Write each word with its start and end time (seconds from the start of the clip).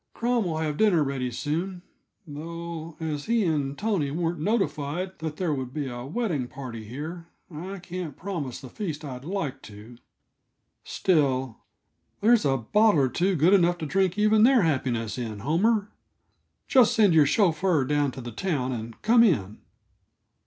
"Crom 0.15 0.45
will 0.45 0.57
have 0.57 0.77
dinner 0.77 1.03
ready 1.03 1.29
soon, 1.29 1.83
though 2.25 2.97
as 2.99 3.25
he 3.25 3.45
and 3.45 3.77
Tony 3.77 4.09
weren't 4.09 4.39
notified 4.39 5.19
that 5.19 5.37
there 5.37 5.53
would 5.53 5.75
be 5.75 5.87
a 5.87 6.03
wedding 6.07 6.47
party 6.47 6.83
here, 6.85 7.27
I 7.51 7.77
can't 7.77 8.17
promise 8.17 8.59
the 8.59 8.69
feast 8.71 9.05
I'd 9.05 9.23
like 9.23 9.61
to. 9.61 9.99
Still, 10.83 11.57
there's 12.19 12.45
a 12.45 12.57
bottle 12.57 12.99
or 13.01 13.09
two 13.09 13.35
good 13.35 13.53
enough 13.53 13.77
to 13.77 13.85
drink 13.85 14.17
even 14.17 14.41
their 14.41 14.63
happiness 14.63 15.19
in, 15.19 15.41
Homer. 15.41 15.91
Just 16.67 16.95
send 16.95 17.13
your 17.13 17.27
chauffeur 17.27 17.85
down 17.85 18.09
to 18.13 18.21
the 18.21 18.31
town, 18.31 18.71
and 18.71 18.99
come 19.03 19.21
in." 19.21 19.59